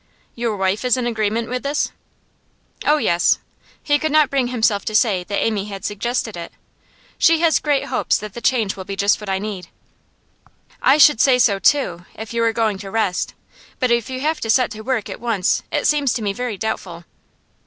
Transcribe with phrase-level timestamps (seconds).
[0.33, 1.91] 'Your wife is in agreement with this?'
[2.87, 3.37] 'Oh yes.'
[3.83, 6.51] He could not bring himself to say that Amy had suggested it.
[7.19, 9.67] 'She has great hopes that the change will be just what I need.'
[10.81, 13.35] 'I should say so too if you were going to rest.
[13.77, 16.57] But if you have to set to work at once it seems to me very
[16.57, 17.05] doubtful.